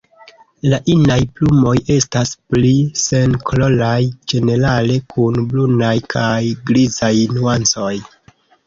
La 0.69 0.77
inaj 0.93 1.17
plumoj 1.39 1.73
estas 1.97 2.31
pli 2.55 2.73
senkoloraj 3.03 4.01
ĝenerale 4.35 4.99
kun 5.15 5.41
brunaj 5.53 5.95
kaj 6.17 6.35
grizaj 6.73 7.17
nuancoj. 7.39 7.95